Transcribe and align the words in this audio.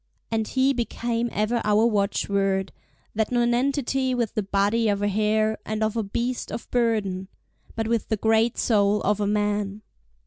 And 0.31 0.47
he 0.47 0.73
became 0.73 1.29
ever 1.31 1.61
our 1.63 1.85
watchword, 1.85 2.71
that 3.13 3.31
nonentity 3.31 4.15
with 4.15 4.33
the 4.33 4.41
body 4.41 4.89
of 4.89 5.03
a 5.03 5.07
hare, 5.07 5.59
and 5.63 5.83
of 5.83 5.95
a 5.95 6.01
beast 6.01 6.51
of 6.51 6.67
burden—but 6.71 7.87
with 7.87 8.07
the 8.07 8.17
great 8.17 8.57
soul 8.57 9.01
of 9.03 9.19
a 9.19 9.27
man! 9.27 9.83